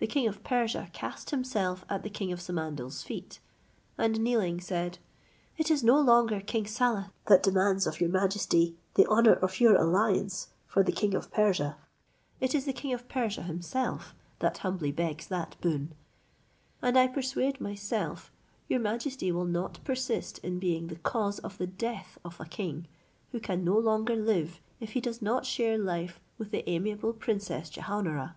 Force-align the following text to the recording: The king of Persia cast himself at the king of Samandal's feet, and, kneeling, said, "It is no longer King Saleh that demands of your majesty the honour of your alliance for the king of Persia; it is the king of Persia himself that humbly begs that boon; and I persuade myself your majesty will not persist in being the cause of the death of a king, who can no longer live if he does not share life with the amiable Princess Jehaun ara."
The 0.00 0.06
king 0.06 0.28
of 0.28 0.44
Persia 0.44 0.90
cast 0.92 1.30
himself 1.30 1.82
at 1.88 2.02
the 2.02 2.10
king 2.10 2.30
of 2.30 2.42
Samandal's 2.42 3.02
feet, 3.02 3.40
and, 3.96 4.20
kneeling, 4.20 4.60
said, 4.60 4.98
"It 5.56 5.70
is 5.70 5.82
no 5.82 5.98
longer 5.98 6.42
King 6.42 6.66
Saleh 6.66 7.06
that 7.24 7.42
demands 7.42 7.86
of 7.86 7.98
your 7.98 8.10
majesty 8.10 8.76
the 8.96 9.06
honour 9.06 9.32
of 9.32 9.58
your 9.58 9.74
alliance 9.74 10.48
for 10.66 10.82
the 10.82 10.92
king 10.92 11.14
of 11.14 11.32
Persia; 11.32 11.78
it 12.38 12.54
is 12.54 12.66
the 12.66 12.74
king 12.74 12.92
of 12.92 13.08
Persia 13.08 13.44
himself 13.44 14.14
that 14.40 14.58
humbly 14.58 14.92
begs 14.92 15.26
that 15.28 15.56
boon; 15.62 15.94
and 16.82 16.98
I 16.98 17.06
persuade 17.06 17.58
myself 17.58 18.30
your 18.68 18.80
majesty 18.80 19.32
will 19.32 19.46
not 19.46 19.82
persist 19.84 20.36
in 20.40 20.58
being 20.58 20.88
the 20.88 20.96
cause 20.96 21.38
of 21.38 21.56
the 21.56 21.66
death 21.66 22.18
of 22.26 22.38
a 22.38 22.44
king, 22.44 22.88
who 23.32 23.40
can 23.40 23.64
no 23.64 23.78
longer 23.78 24.16
live 24.16 24.60
if 24.80 24.90
he 24.90 25.00
does 25.00 25.22
not 25.22 25.46
share 25.46 25.78
life 25.78 26.20
with 26.36 26.50
the 26.50 26.62
amiable 26.68 27.14
Princess 27.14 27.70
Jehaun 27.70 28.06
ara." 28.06 28.36